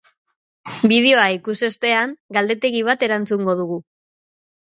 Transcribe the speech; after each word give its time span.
Bideoa 0.91 1.25
ikusi 1.33 1.67
ostean, 1.67 2.15
galdetegi 2.37 2.83
bat 2.89 3.07
erantzungo 3.09 3.55
dugu. 3.63 3.79